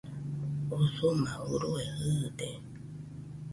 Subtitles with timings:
[0.77, 2.49] Usuma urue jɨɨde